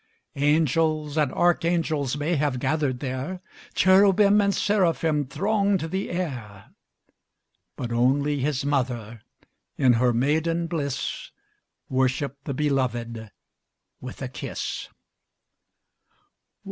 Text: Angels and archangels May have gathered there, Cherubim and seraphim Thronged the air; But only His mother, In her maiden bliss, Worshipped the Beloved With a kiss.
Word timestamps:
Angels 0.35 1.15
and 1.15 1.31
archangels 1.31 2.17
May 2.17 2.35
have 2.35 2.57
gathered 2.57 3.01
there, 3.01 3.39
Cherubim 3.75 4.41
and 4.41 4.51
seraphim 4.51 5.27
Thronged 5.27 5.91
the 5.91 6.09
air; 6.09 6.71
But 7.75 7.91
only 7.91 8.39
His 8.39 8.65
mother, 8.65 9.21
In 9.77 9.93
her 10.01 10.11
maiden 10.11 10.65
bliss, 10.65 11.29
Worshipped 11.87 12.45
the 12.45 12.53
Beloved 12.55 13.29
With 13.99 14.23
a 14.23 14.27
kiss. 14.27 14.89